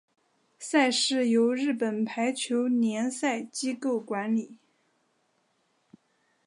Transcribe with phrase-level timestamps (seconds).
[0.57, 4.57] 赛事由日本排球联赛机构管理。